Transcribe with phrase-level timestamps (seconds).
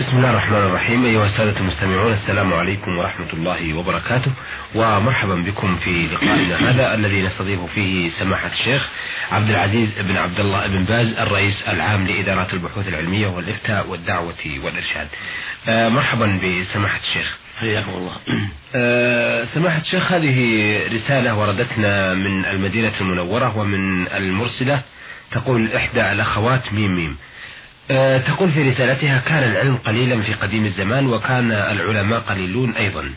[0.00, 1.04] بسم الله الرحمن الرحيم.
[1.04, 4.32] أيها السادة المستمعون السلام عليكم ورحمة الله وبركاته.
[4.74, 8.88] ومرحبا بكم في لقائنا هذا الذي نستضيف فيه سماحة الشيخ
[9.30, 14.34] عبد العزيز بن عبد الله بن باز الرئيس العام لإدارات البحوث العلمية والإفتاء والدعوة
[14.64, 15.08] والإرشاد.
[15.68, 17.38] آه مرحبا بسماحة الشيخ.
[17.60, 18.16] حياكم الله.
[18.74, 20.38] آه سماحة الشيخ هذه
[20.94, 24.82] رسالة وردتنا من المدينة المنورة ومن المرسلة
[25.32, 27.16] تقول إحدى الأخوات ميم ميم.
[28.26, 33.10] تقول في رسالتها كان العلم قليلا في قديم الزمان وكان العلماء قليلون أيضا.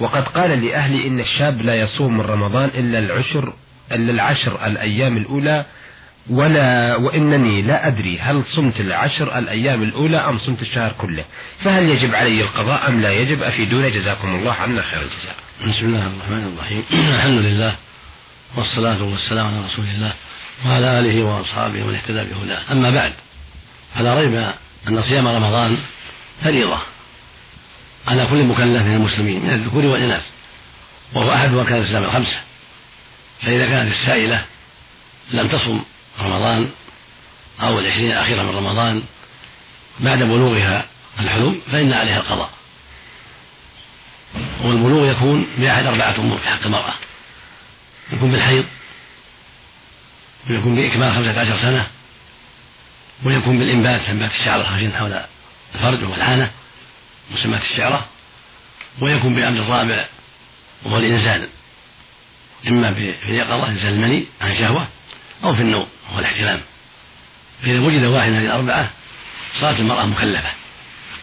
[0.00, 3.52] وقد قال لأهلي إن الشاب لا يصوم من رمضان إلا العشر
[3.92, 5.64] إلا العشر الأيام الأولى
[6.30, 11.24] ولا وإنني لا أدري هل صمت العشر الأيام الأولى أم صمت الشهر كله.
[11.64, 13.88] فهل يجب علي القضاء أم لا يجب؟ أفيدونا.
[13.88, 15.34] جزاكم الله عنا خير الجزاء.
[15.66, 16.82] بسم الله الرحمن الرحيم.
[17.16, 17.76] الحمد لله
[18.56, 20.12] والصلاة والسلام على رسول الله
[20.66, 22.72] وعلى آله وأصحابه ومن اهتدى بهداه.
[22.72, 23.12] أما بعد
[23.94, 24.34] فلا ريب
[24.88, 25.78] أن صيام رمضان
[26.44, 26.82] فريضة
[28.06, 30.22] على كل مكلف من المسلمين من الذكور والإناث
[31.14, 32.40] وهو أحد أركان الإسلام الخمسة.
[33.42, 34.44] فإذا كانت السائلة
[35.30, 35.84] لم تصم
[36.20, 36.70] رمضان
[37.60, 39.02] أو العشرين الأخيرة من رمضان
[40.00, 40.86] بعد بلوغها
[41.20, 42.50] الحلم فإن عليها القضاء.
[44.64, 46.94] والبلوغ يكون بأحد أربعة أمور في حق المرأة
[48.12, 48.64] يكون بالحيض
[50.50, 51.86] ويكون بإكمال خمسة عشر سنة
[53.24, 54.60] ويكون بالإنبات إنبات الشعر.
[54.60, 55.20] الخفيف حول
[55.74, 56.50] الفرج والعانة
[57.30, 58.06] مسمات الشعرة
[59.00, 60.04] ويكون بأمر الرابع
[60.82, 61.48] وهو الإنزال.
[62.68, 64.88] إما في اليقظة إنزال المني عن شهوة
[65.44, 66.60] أو في النوم وهو الاحتلام.
[67.62, 68.90] فإذا وجد واحد من الأربعة
[69.60, 70.50] صارت المرأة مكلفة.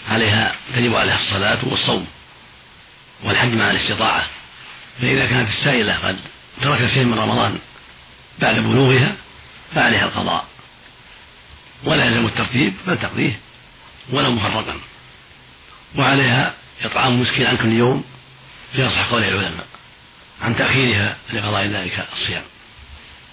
[0.10, 2.08] عليها تجب عليها الصلاة والصوم
[3.24, 4.28] والحج مع الاستطاعة.
[5.02, 6.18] فإذا كانت السائلة قد
[6.62, 7.60] تركت شيء من رمضان
[8.40, 9.16] بعد بلوغها
[9.76, 10.46] فعليها القضاء.
[11.86, 13.40] ولا يلزم الترتيب بل تقضيه
[14.10, 14.80] ولو مفرقا
[15.96, 18.04] وعليها إطعام مسكين عن كل يوم
[18.74, 19.68] في أصح قول العلماء
[20.42, 22.44] عن تأخيرها لقضاء ذلك الصيام.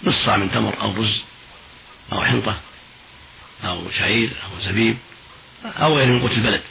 [0.05, 1.25] نص من تمر أو رز
[2.13, 2.61] أو حنطة
[3.65, 4.97] أو شعير أو زبيب
[5.65, 6.63] أو غير من قوت البلد.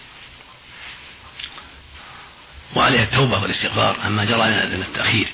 [2.75, 4.37] وعليها التوبة والاستغفار عما جرى
[4.77, 5.27] من التأخير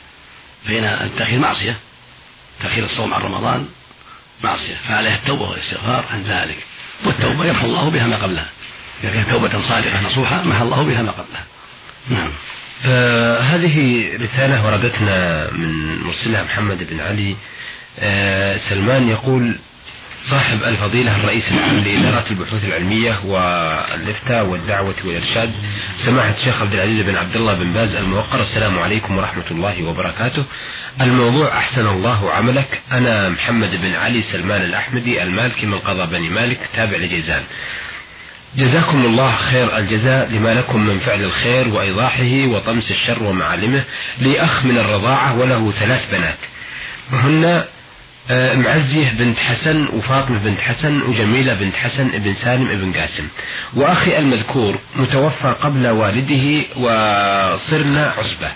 [0.65, 1.77] فإن التأخير معصية
[2.59, 3.69] تأخير الصوم عن رمضان
[4.43, 6.57] معصية فعليها التوبة والاستغفار عن ذلك.
[7.05, 8.49] والتوبة يمحو الله بها ما قبلها.
[9.03, 11.43] إذا كانت توبة صادقة نصوحة محى الله بها ما قبلها.
[12.09, 12.31] نعم.
[12.85, 17.35] آه هذه رسالة وردتنا من مرسلها محمد بن علي.
[17.99, 19.55] آه سلمان يقول
[20.29, 25.51] صاحب الفضيلة الرئيس العام لإدارات البحوث العلمية والإفتاء والدعوة والإرشاد
[26.05, 28.41] سماحة الشيخ عبد العزيز بن عبد الله بن باز الموقر.
[28.41, 30.45] السلام عليكم ورحمة الله وبركاته.
[31.01, 32.81] الموضوع أحسن الله عملك.
[32.91, 37.43] أنا محمد بن علي سلمان الأحمدي المالكي من قضاء بني مالك تابع لجيزان.
[38.55, 43.83] جزاكم الله خير الجزاء لما لكم من فعل الخير وإيضاحه وطمس الشر ومعالمه
[44.19, 46.37] لي أخ من الرضاعة وله ثلاث بنات.
[47.13, 47.63] وهن
[48.31, 53.27] معزية بنت حسن وفاطمة بنت حسن وجميلة بنت حسن ابن سالم ابن قاسم.
[53.73, 58.51] وأخي المذكور متوفى قبل والده وصرنا عصبة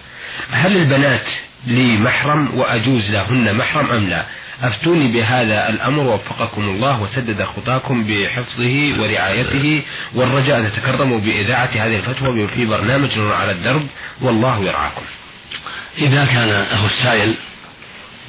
[0.51, 1.25] هل البنات
[1.67, 4.25] لي محرم وأجوز لهن محرم أم لا؟
[4.63, 9.81] أفتوني بهذا الأمر وفقكم الله وسدد خطاكم بحفظه ورعايته
[10.15, 13.87] والرجاء أن تتكرموا بإذاعة هذه الفتوى في برنامج على الدرب
[14.21, 15.03] والله يرعاكم.
[15.97, 17.35] إذا كان أخو السائل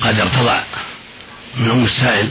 [0.00, 0.60] قد ارتضع
[1.56, 2.30] من أم السائل.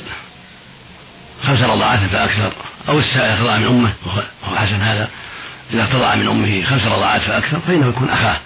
[1.43, 2.53] خمس رضاعات فأكثر
[2.89, 5.09] أو السائل ارتضع من أمه وهو حسن هذا.
[5.73, 8.37] إذا ارتضع من أمه خمس رضاعات فأكثر فإنه يكون أخاه.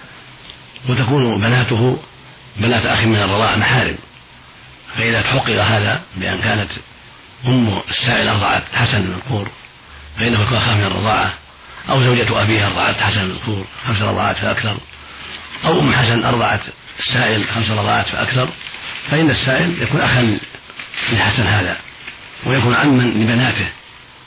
[0.88, 1.98] وتكون بناته
[2.56, 3.98] بنات أخ من الرضاعة محارم.
[4.96, 6.70] فإذا تحقق هذا بأن كانت
[7.46, 9.48] أم السائل أرضعت حسن المذكور
[10.18, 11.34] فإنه يكون أخاه من الرضاعة.
[11.90, 14.76] أو زوجة أبيه أرضعت حسن المذكور خمس رضاعات فأكثر
[15.64, 16.60] أو أم حسن أرضعت
[16.98, 18.48] السائل خمس رضاعات فأكثر
[19.10, 20.38] فإن السائل يكون أخا
[21.12, 21.76] لحسن هذا
[22.46, 23.68] ويكون عما لبناته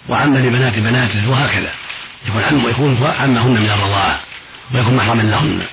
[0.10, 1.72] وعما لبنات بناته وهكذا.
[2.28, 4.20] يكون عم ويكون عمهن من الرضاعة
[4.74, 5.66] ويكون محرما لهن.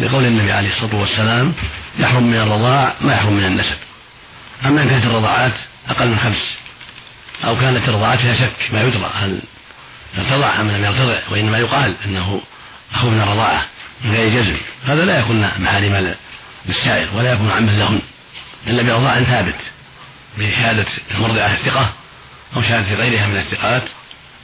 [0.00, 1.54] لقول النبي عليه الصلاة والسلام
[1.98, 3.76] يحرم من الرضاع ما يحرم من النسب.
[4.66, 5.52] أما إن كانت الرضاعات
[5.88, 6.56] أقل من خمس
[7.44, 9.40] أو كانت الرضاعات فيها شك ما يدرى هل
[10.18, 12.40] ارتضع أم لم يرتضع وإنما يقال أنه
[12.94, 13.66] أخو من الرضاعة
[14.04, 14.56] من غير جزم.
[14.86, 16.14] هذا لا يكون محارم
[16.66, 18.00] للسائل ولا يكون عما لهن.
[18.66, 19.56] إلا برضاع ثابت.
[20.38, 21.92] بشهادة المرضعة الثقة
[22.56, 23.82] أو شهادة غيرها من الثقات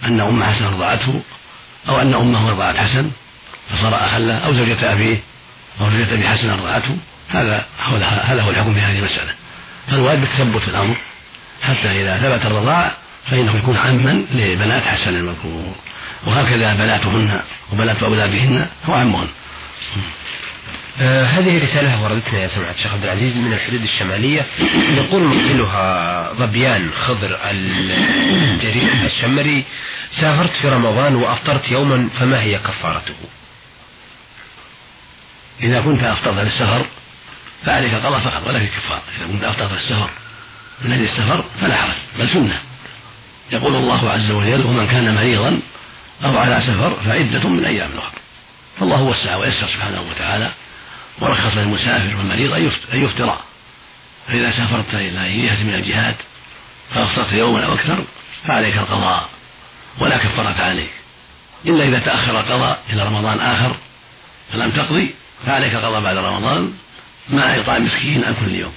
[0.04, 1.22] أن أم حسن رضعته
[1.88, 3.10] أو أن أمه رضعت حسن
[3.70, 5.20] فصار أخا له أو زوجة أبيه
[5.80, 6.96] أو زوجة أبي حسن رضعته.
[7.28, 9.32] هذا هو هذا هو الحكم في هذه المسألة.
[9.90, 10.96] فالواجب التثبت في الأمر.
[11.62, 12.92] حتى إذا ثبت الرضاع
[13.30, 15.74] فإنه يكون عما لبنات حسن المذكور.
[16.26, 17.40] وهكذا بناتهن
[17.72, 19.28] وبنات أولادهن هو عمهن
[21.00, 24.46] آه هذه رسالة وردتنا يا سماحة الشيخ عبد العزيز من الحدود الشمالية.
[24.96, 27.38] يقول مرسلها ظبيان خضر
[29.04, 29.64] الشمري.
[30.20, 33.14] سافرت في رمضان وأفطرت يوما فما هي كفارته؟
[35.62, 36.86] إذا كنت أفطرت للسفر
[37.66, 39.02] فعليك قضاء فقط ولا في كفارة.
[39.18, 40.10] إذا كنت أفطرت للسفر
[40.84, 42.60] من أجل السفر فلا حرج بل سنة.
[43.52, 45.60] يقول الله عز وجل ومن كان مريضا
[46.24, 48.20] أو على سفر فعدة من أيام أخرى.
[48.80, 50.50] فالله وسع ويسر سبحانه وتعالى
[51.22, 52.52] ورخص للمسافر والمريض
[52.92, 53.38] أن يفطر.
[54.28, 56.16] فإذا سافرت إلى جهة من الجهات
[56.94, 58.04] فأفطرت يوما أو أكثر
[58.48, 59.28] فعليك القضاء
[59.98, 60.90] ولا كفارة عليك.
[61.66, 63.76] إلا إذا تأخر القضاء إلى رمضان آخر
[64.52, 65.14] فلم تقضي
[65.46, 66.72] فعليك قضاء بعد رمضان
[67.30, 68.72] مع إطعام مسكين عن كل يوم.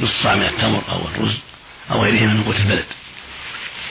[0.00, 1.36] نص صاع من التمر أو الرز
[1.90, 2.84] أو غيره من قوت البلد.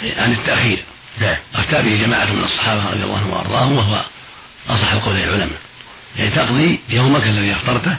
[0.03, 0.83] عن التأخير.
[1.19, 1.37] نعم.
[1.55, 4.05] أفتى به جماعة من الصحابة رضي الله عنهم وأرضاهم وهو
[4.69, 5.59] أصح قول العلماء.
[6.15, 7.97] يعني تقضي يومك الذي أفطرته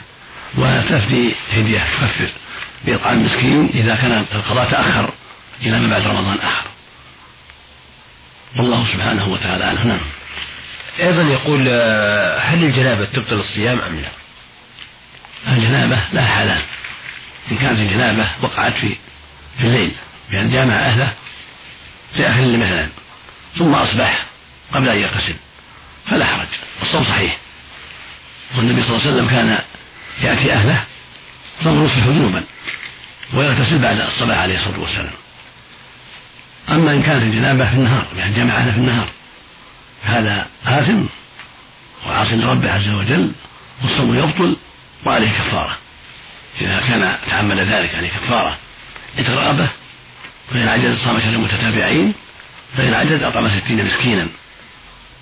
[0.57, 2.29] وتفدي هدية تكفر.
[2.85, 5.13] بإطعام مسكين إذا كان القضاء تأخر
[5.61, 6.65] إلى ما بعد رمضان آخر.
[8.57, 9.87] والله سبحانه وتعالى أعلم.
[9.87, 10.01] نعم.
[10.99, 14.09] أيضا يقول آه، هل الجنابة تبطل الصيام أم لا؟
[15.53, 16.61] الجنابة لا حلال
[17.51, 18.97] إن كانت الجنابة وقعت في
[19.57, 19.91] في الليل
[20.31, 21.13] بأن جامع أهله
[22.15, 22.89] في الليل مثلا
[23.57, 24.25] ثم أصبح
[24.73, 25.35] قبل أن يغتسل
[26.09, 26.47] فلا حرج.
[26.81, 27.37] الصوم صحيح.
[28.57, 29.59] والنبي صلى الله عليه وسلم كان
[30.21, 30.83] يأتي أهله
[31.63, 32.43] ثم يصبح جنوبا
[33.33, 35.13] ويغتسل بعد الصلاة عليه الصلاة والسلام.
[36.69, 39.07] أما إن كانت الجنابة في النهار يعني جمع أهله في النهار
[40.03, 41.03] هذا آثم
[42.05, 43.31] وعاص لربه عز وجل
[43.83, 44.57] والصوم يبطل
[45.05, 45.77] وعليه كفارة.
[46.61, 48.57] إذا كان تعمد ذلك عليه كفارة
[49.19, 49.69] إترابه
[50.51, 52.13] فإن عجز صام شهرين متتابعين
[52.77, 54.27] فإن عجز أطعم ستين مسكينا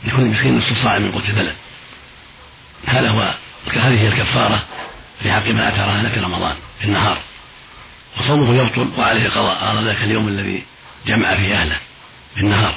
[0.06, 1.56] لكل مسكين نصف صاع من قوت البلد.
[2.86, 3.34] هذا هو
[3.74, 4.64] هذه هي الكفارة
[5.24, 7.18] في حق من أتى رهنة في رمضان في النهار؟
[8.20, 10.64] وصومه يبطل وعليه قضاء على ذلك اليوم الذي
[11.08, 11.78] جمع فيه أهله
[12.36, 12.76] في النهار.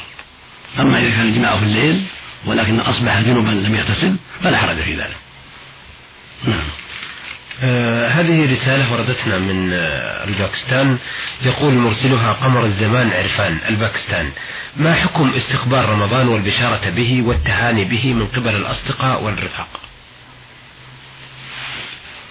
[0.78, 2.02] أما إذا كان الجماع في الليل
[2.46, 5.16] ولكن أصبح جنبا لم يغتسل فلا حرج في ذلك.
[6.44, 6.68] نعم.
[7.62, 10.98] آه هذه رسالة وردتنا من آه الباكستان.
[11.42, 14.30] يقول مرسلها قمر الزمان عرفان الباكستان.
[14.76, 19.83] ما حكم استقبال رمضان والبشارة به والتهاني به من قبل الأصدقاء والرفاق؟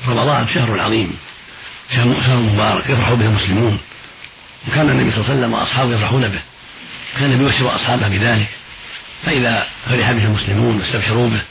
[0.07, 1.17] رمضان شهر عظيم
[1.95, 3.79] شهر مبارك يفرح به المسلمون.
[4.67, 6.39] وكان النبي صلى الله عليه وسلم وأصحابه يفرحون به.
[7.19, 8.47] كان يبشر أصحابه بذلك.
[9.25, 11.41] فإذا فرح به المسلمون واستبشروا به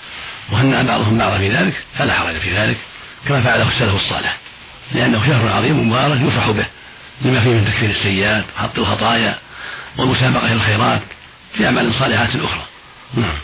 [0.50, 2.76] وهنأ بعضهم بعضا في ذلك فلا حرج في ذلك.
[3.28, 4.36] كما فعله السلف الصالح.
[4.94, 6.66] لأنه شهر عظيم مبارك يفرح به
[7.22, 9.38] لما فيه من تكفير السيئات وحط الخطايا
[9.98, 11.02] والمسابقة إلى الخيرات
[11.56, 12.62] في أعمال صالحات أخرى.
[13.14, 13.38] نعم.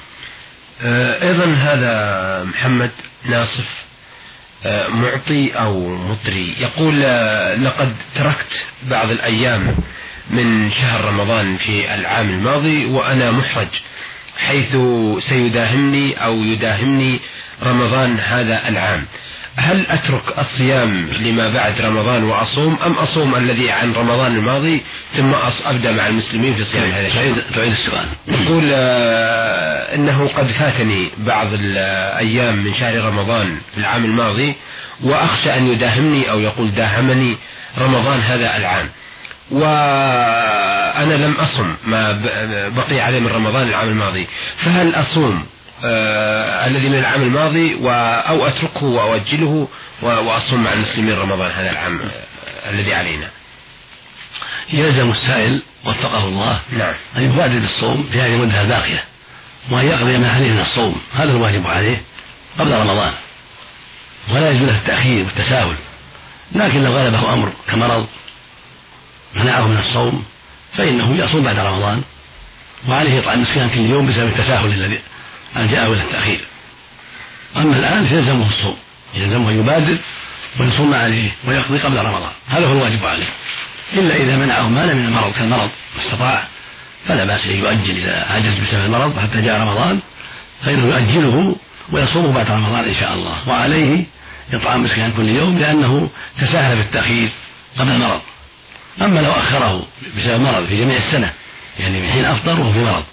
[0.83, 2.91] آه، أيضا هذا محمد
[3.25, 3.88] ناصف
[4.89, 9.77] معطي أو مطري يقول آه، لقد تركت بعض الأيام
[10.31, 13.69] من شهر رمضان في العام الماضي وأنا محرج
[14.39, 14.77] حيث
[15.29, 17.21] سيداهمني أو يداهمني
[17.63, 19.05] رمضان هذا العام.
[19.57, 24.83] هل أترك الصيام لما بعد رمضان وأصوم أم أصوم الذي عن رمضان الماضي
[25.17, 25.35] ثم
[25.65, 28.07] أبدأ مع المسلمين في صيام هذا الشهر تعيد السؤال.
[28.29, 34.55] يقول آه إنه قد فاتني بعض الأيام من شهر رمضان في العام الماضي
[35.05, 37.37] وأخشى أن يداهمني أو يقول داهمني
[37.79, 38.89] رمضان هذا العام.
[39.51, 42.13] وأنا لم أصم ما
[42.77, 44.29] بقي عليه من رمضان العام الماضي.
[44.65, 45.47] فهل أصوم
[45.85, 47.77] آه الذي من العام الماضي
[48.29, 49.69] أو أتركه وأؤجله
[50.03, 53.29] وأصوم مع المسلمين رمضان هذا العام آه الذي علينا؟
[54.73, 56.95] يلزم السائل وفقه الله نعم.
[57.17, 59.05] أن يبادر بالصوم في هذه المدة الباقية
[59.71, 62.03] وأن يقضي ما عليه من الصوم هذا الواجب عليه
[62.59, 63.13] قبل رمضان.
[64.31, 65.75] ولا يجوز له التأخير والتساهل
[66.53, 68.07] لكن لو غلبه أمر كمرض
[69.35, 70.25] منعه من الصوم
[70.77, 72.03] فإنه يصوم بعد رمضان
[72.89, 75.01] وعليه إطعام مسكين كل يوم بسبب التساهل الذي
[75.57, 76.41] ألجأه إلى التأخير.
[77.57, 78.77] أما الآن فيلزمه الصوم
[79.15, 79.97] يلزمه أن يبادر
[80.61, 83.29] ويصوم عليه ويقضي قبل رمضان هذا هو الواجب عليه.
[83.93, 86.49] إلا إذا منعه مال من المرض كالمرض واستطاع
[87.07, 90.01] فلا بأس أن يؤجل إذا عجز بسبب المرض حتى جاء رمضان
[90.65, 91.57] فإنه يؤجله
[91.93, 94.05] ويصومه بعد رمضان إن شاء الله وعليه
[94.53, 97.29] إطعام مسكين كل يوم لأنه تساهل في التأخير
[97.79, 98.21] قبل المرض.
[99.03, 101.33] أما لو أخره بسبب مرض في جميع السنة
[101.81, 103.05] يعني من حين أفطر وهو في مرض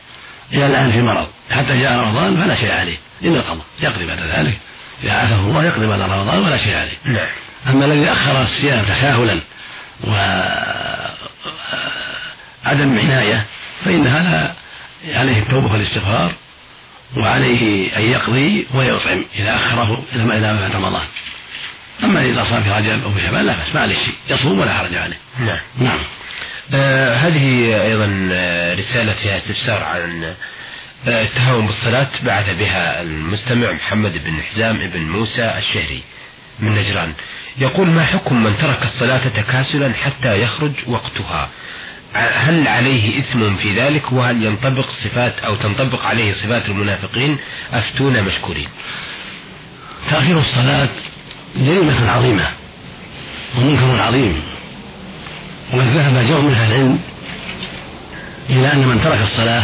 [0.54, 4.58] إلى الآن في مرض حتى جاء رمضان فلا شيء عليه إلا القضاء يقضي بعد ذلك
[5.04, 6.98] إذا عافاه الله يقضي بعد رمضان ولا شيء عليه.
[7.06, 7.28] نعم.
[7.68, 9.40] أما الذي أخر الصيام تساهلا
[10.04, 11.40] وعدم
[13.00, 13.46] عناية
[13.86, 14.56] فإن هذا
[15.08, 16.34] عليه التوبة والاستغفار
[17.18, 21.06] وعليه أن يقضي ويطعم إذا أخره إلى ما إلى بعد رمضان.
[22.04, 24.74] أما إذا صام في رجب أو في شعبان لا بأس ما عليه شيء يصوم ولا
[24.74, 25.18] حرج عليه.
[25.40, 25.60] نعم.
[25.78, 26.00] نعم.
[26.74, 30.24] آه هذه أيضا آه، رسالة فيها استفسار عن
[31.08, 36.04] آه، التهاون بالصلاة بعث بها المستمع محمد بن حزام بن موسى الشهري
[36.60, 37.14] من نجران.
[37.58, 41.50] يقول ما حكم من ترك الصلاة تكاسلا حتى يخرج وقتها؟
[42.16, 47.38] هل عليه إثم في ذلك؟ وهل ينطبق صفات أو تنطبق عليه صفات المنافقين؟
[47.74, 48.70] أفتونا مشكورين.
[50.12, 50.90] تأخير الصلاة
[51.56, 52.48] جريمة عظيمة
[53.58, 54.44] ومنكر عظيم
[55.74, 57.00] وقد ذهب جو من أهل العلم
[58.50, 59.64] إلى أن من ترك الصلاة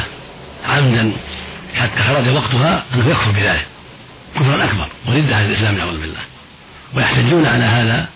[0.67, 1.11] عمدا
[1.73, 3.65] حتى خرج وقتها أنه يكفر بذلك
[4.35, 6.30] كفرا أكبر وردة عن الإسلام نعوذ بالله.
[6.93, 8.09] ويحتجون على هذا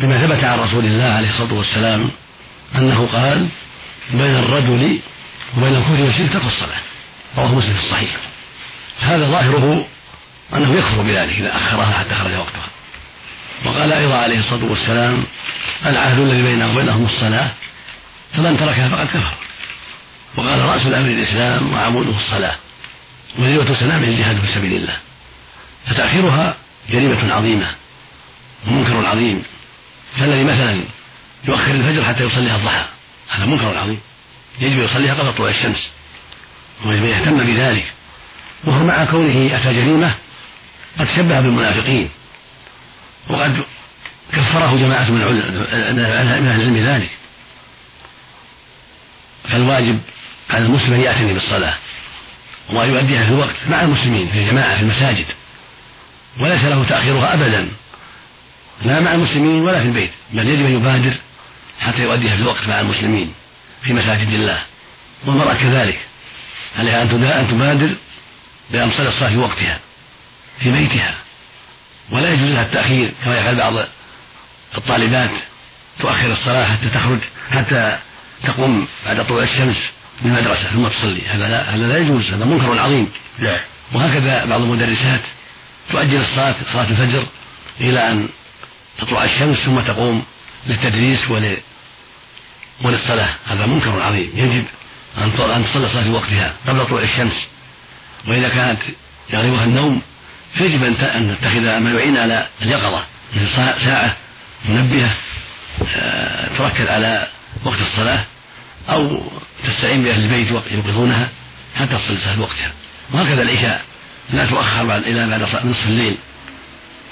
[0.00, 2.10] بما ثبت عن رسول الله عليه الصلاة والسلام
[2.74, 3.48] أنه قال
[4.10, 4.98] بين الرجل
[5.56, 6.80] وبين الكفر والشرك ترك الصلاة
[7.36, 8.16] رواه مسلم في الصحيح.
[9.00, 9.86] هذا ظاهره
[10.54, 12.68] أنه يكفر بذلك إذا أخرها حتى خرج وقتها.
[13.64, 15.24] وقال أيضا عليه الصلاة والسلام
[15.86, 17.50] العهد الذي بيننا وبينهم الصلاة
[18.34, 19.34] فمن تركها فقد كفر.
[20.36, 22.56] وقال رأس الأمر الإسلام وعموده الصلاة
[23.38, 24.96] وذروة سلامه الجهاد في سبيل الله.
[25.86, 26.56] فتأخيرها
[26.90, 27.81] جريمة عظيمة.
[28.66, 29.42] ومنكر عظيم.
[30.18, 30.84] فالذي مثلا
[31.44, 32.84] يؤخر الفجر حتى يصليها الضحى
[33.28, 34.00] هذا منكر عظيم.
[34.60, 35.92] يجب يصليها قبل طلوع الشمس.
[36.84, 37.92] ويجب يهتم بذلك.
[38.64, 40.14] وهو مع كونه أتى جريمة
[40.98, 42.10] قد شبه بالمنافقين.
[43.28, 43.62] وقد
[44.32, 47.10] كفره جماعة من أهل العلم ذلك.
[49.48, 50.00] فالواجب
[50.50, 51.74] على المسلم أن يعتني بالصلاة.
[52.70, 55.26] وأن يؤديها في الوقت مع المسلمين في الجماعة في المساجد.
[56.40, 57.68] وليس له تأخيرها أبدا.
[58.84, 61.12] لا مع المسلمين ولا في البيت بل يجب أن يبادر
[61.80, 63.32] حتى يؤديها في الوقت مع المسلمين
[63.82, 64.62] في مساجد الله.
[65.26, 66.00] والمرأة كذلك
[66.76, 67.96] عليها أن تبادر
[68.70, 69.78] بأن تصلي الصلاة في وقتها
[70.60, 71.14] في بيتها.
[72.10, 73.72] ولا يجوز لها التأخير كما يفعل بعض
[74.78, 75.30] الطالبات
[76.00, 77.18] تؤخر الصلاة حتى تخرج
[77.50, 77.98] حتى
[78.44, 79.90] تقوم بعد طلوع الشمس
[80.22, 81.26] من المدرسة ثم تصلي.
[81.26, 83.12] هذا لا هذا لا يجوز هذا منكر عظيم.
[83.38, 83.58] نعم.
[83.92, 85.20] وهكذا بعض المدرسات
[85.90, 87.26] تؤجل الصلاة صلاة الفجر
[87.80, 88.28] إلى أن
[88.98, 90.24] تطلع الشمس ثم تقوم
[90.66, 91.56] للتدريس ول
[92.82, 93.28] وللصلاة.
[93.46, 94.30] هذا منكر عظيم.
[94.34, 94.64] يجب
[95.18, 95.32] أن
[95.64, 97.46] تصلي الصلاة في وقتها قبل طلوع الشمس.
[98.28, 98.80] وإذا كانت
[99.30, 100.02] يغلبها النوم
[100.54, 103.04] فيجب أن تتخذ ما يعين على اليقظة.
[103.36, 103.48] مثل
[103.84, 104.16] ساعة
[104.68, 105.14] منبهة
[105.94, 107.28] آه، تركز على
[107.64, 108.24] وقت الصلاة
[108.88, 109.22] أو
[109.64, 111.28] تستعين بأهل البيت يوقظونها
[111.74, 112.72] حتى تصلي الصلاة وقتها.
[113.12, 113.84] وهكذا العشاء.
[114.30, 116.16] لا تؤخر بعد إلى بعد نصف الليل.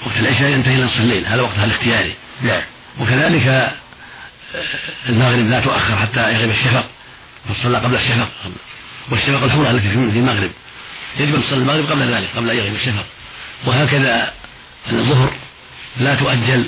[0.05, 1.25] وقت العشاء ينتهي إلى نصف الليل.
[1.25, 2.15] هذا وقتها الاختياري.
[2.41, 2.61] نعم.
[2.99, 3.73] وكذلك آه،
[5.09, 6.85] المغرب لا تؤخر حتى يغيب الشفق.
[7.59, 8.29] تصلى قبل الشفق.
[9.11, 10.51] والشفق الحمراء التي في المغرب.
[11.19, 13.05] يجب أن تصلي المغرب قبل ذلك قبل أن يغيب الشفق.
[13.65, 14.33] وهكذا
[14.91, 15.33] الظهر
[15.97, 16.65] لا تؤجل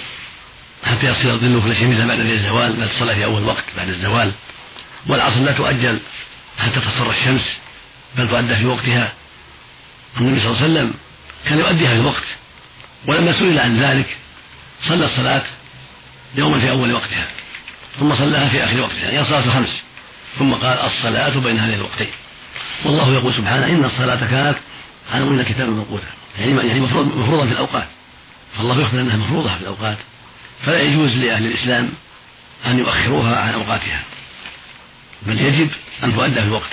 [0.83, 4.31] حتى يصير الظل كل شيء بعد الزوال بل تصلى في أول وقت بعد الزوال.
[5.07, 5.99] والعصر لا تؤجل
[6.59, 7.57] حتى تصفر الشمس
[8.17, 9.13] بل تؤدى في وقتها.
[10.21, 10.93] النبي صلى الله عليه وسلم
[11.45, 12.23] كان يؤديها في الوقت.
[13.07, 14.17] ولما سئل عن ذلك
[14.87, 15.43] صلى الصلاة
[16.35, 17.27] يوما في أول وقتها
[17.99, 19.81] ثم صلاها في آخر وقتها هي صلاة الخمس
[20.39, 22.07] ثم قال الصلاة بين هذين الوقتين.
[22.85, 24.57] والله يقول سبحانه إن الصلاة كانت
[25.11, 26.07] على من كتابا موقوتا
[26.39, 27.87] يعني يعني مفروضا في الأوقات.
[28.57, 29.97] فالله يخبر أنها مفروضة في الأوقات
[30.65, 31.89] فلا يجوز لأهل الإسلام
[32.65, 34.01] أن يؤخروها عن أوقاتها.
[35.21, 35.69] بل يجب
[36.03, 36.71] أن تؤدى في الوقت.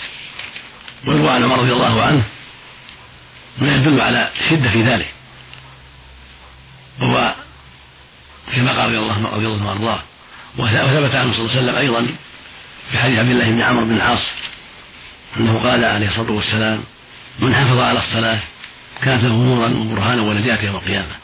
[1.07, 2.23] ويروى عن عمر رضي الله عنه
[3.59, 5.13] ما يدل على الشدة في ذلك.
[7.01, 7.35] وهو
[8.57, 10.03] كما قال رضي الله رضي الله وأرضاه.
[10.59, 12.07] وثبت عنه صلى الله عليه وسلم أيضا
[12.91, 14.27] في حديث عبد الله بن عمرو بن العاص
[15.37, 16.81] أنه قال عليه الصلاة والسلام
[17.39, 18.39] من حافظ على الصلاة
[19.03, 21.15] كانت له نورا وبرهانا ونجاة يوم القيامة.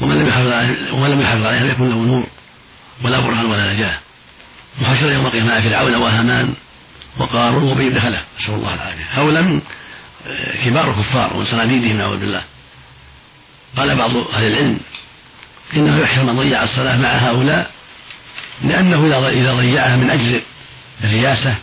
[0.00, 2.26] ومن لم يحافظ عليها ومن لم يحافظ عليها لم يكن له نور
[3.04, 3.98] ولا برهان ولا نجاة.
[4.82, 6.54] وحشر يوم القيامة مع فرعون وهامان
[7.18, 8.24] وقارون وابي بن خلف.
[8.40, 9.04] نسأل الله العافية.
[9.10, 9.60] هؤلاء من
[10.64, 12.44] كبار الكفار ومن صناديدهم نعوذ بالله.
[13.76, 14.80] قال بعض أهل العلم
[15.76, 17.70] إنه يحشر من ضيع الصلاة مع هؤلاء
[18.62, 20.42] لأنه إذا ضيعها من أجل
[21.04, 21.54] الرياسة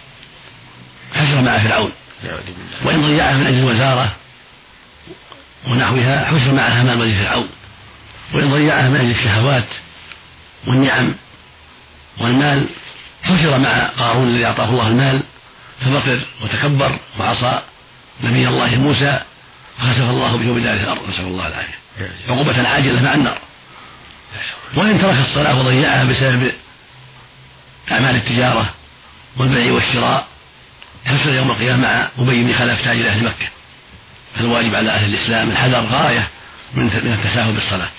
[1.14, 1.92] حشر مع فرعون.
[2.84, 4.16] وإن ضيعها من أجل الوزاره
[5.68, 7.50] ونحوها حشر مع هامان وزير فرعون.
[8.34, 9.68] وإن ضيعها من أجل الشهوات
[10.68, 11.16] والنعم
[12.18, 12.70] والمال
[13.24, 15.24] حشر مع قارون الذي أعطاه الله المال
[15.82, 17.62] فبطر وتكبر وعصى
[18.24, 19.22] نبي الله موسى
[19.78, 21.10] فخسف الله به بدار الأرض.
[21.10, 21.81] نسأل الله العافية.
[22.30, 23.38] عقوبة عاجلة مع النار.
[24.76, 26.52] وإن ترك الصلاة وضيعها بسبب
[27.92, 28.74] أعمال التجارة
[29.38, 30.28] والبيع والشراء
[31.06, 33.48] يحصل يوم القيامة مع أبي بن خلف تاج أهل مكة.
[34.36, 36.28] فالواجب على أهل الإسلام الحذر غاية
[36.74, 37.90] من من التساهل بالصلاة.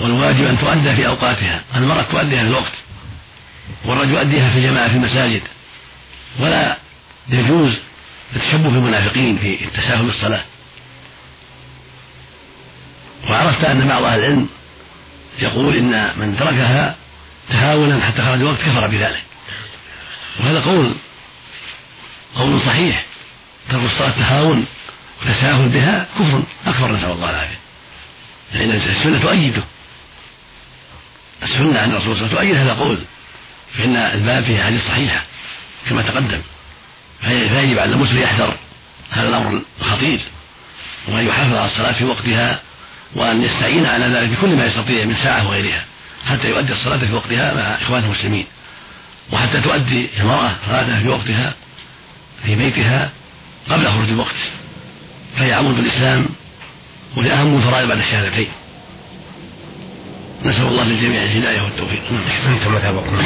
[0.00, 1.62] والواجب أن تؤدى في أوقاتها.
[1.74, 2.72] المرأة تؤديها في الوقت
[3.84, 5.42] والرجل يؤديها في الجماعة في المساجد.
[6.38, 6.76] ولا
[7.28, 7.72] يجوز
[8.36, 10.44] التشبه بالمنافقين في التساهل بالصلاة.
[13.28, 14.48] وعرفت أن بعض أهل العلم
[15.38, 16.96] يقول إن من تركها
[17.50, 19.22] تهاونا حتى خرج الوقت كفر بذلك.
[20.40, 20.94] وهذا قول
[22.36, 23.04] قول صحيح.
[23.68, 24.66] ترك الصلاة تهاون
[25.22, 27.58] وتساهل بها كفر أكبر نسأل الله العافية.
[28.52, 29.62] لأن السنة تؤيده.
[31.42, 32.98] السنة عن الرسول صلى الله عليه وسلم تؤيد هذا القول.
[33.78, 35.24] فإن الباب فيه حديث صحيحة
[35.88, 36.40] كما تقدم.
[37.20, 38.54] فيجب على المسلم يحذر
[39.10, 40.20] هذا الأمر الخطير.
[41.08, 42.60] وأن يحافظ على الصلاة في وقتها
[43.14, 45.84] وأن يستعين على ذلك بكل ما يستطيع من ساعة وغيرها
[46.26, 48.46] حتى يؤدي الصلاة في وقتها مع إخوانه المسلمين.
[49.32, 51.54] وحتى تؤدي المرأة صلاتها في وقتها
[52.44, 53.10] في بيتها
[53.68, 54.34] قبل خروج الوقت.
[55.36, 56.26] فهي عمود الإسلام
[57.16, 58.48] ولأهم الفرائض بعد الشهادتين.
[60.44, 62.02] نسأل الله للجميع الهداية والتوفيق.
[62.28, 63.18] أحسنت مذهبكم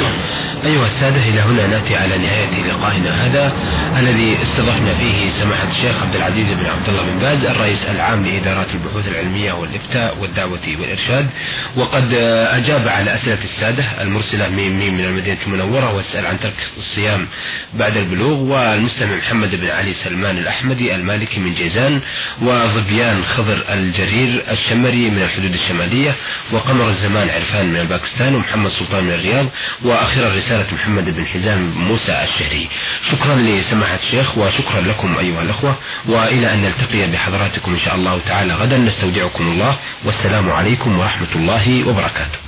[0.65, 3.53] أيها السادة إلى هنا نأتي على نهاية لقائنا هذا
[3.99, 8.67] الذي استضفنا فيه سماحة الشيخ عبد العزيز بن عبد الله بن باز الرئيس العام لإدارات
[8.75, 11.31] البحوث العلمية والإفتاء والدعوة والإرشاد.
[11.77, 12.15] وقد
[12.51, 17.27] أجاب على أسئلة السادة المرسلة ميم ميم من المدينة المنورة واسأل عن ترك الصيام
[17.75, 18.41] بعد البلوغ.
[18.41, 22.01] والمستمع محمد بن علي سلمان الأحمدي المالكي من جيزان.
[22.43, 26.15] وظبيان خضر الجرير الشمري من الحدود الشمالية.
[26.53, 29.47] وقمر الزمان عرفان من باكستان ومحمد سلطان من الرياض
[29.85, 32.69] وأخيرا رسالة محمد بن حزام موسى الشهري.
[33.11, 38.55] شكرا لسماحة الشيخ وشكرا لكم أيها الأخوة وإلى أن نلتقي بحضراتكم إن شاء الله تعالى
[38.55, 38.79] غدا.
[38.79, 42.44] نستودعكم الله والسلام عليكم ورحمة الله وبركاته.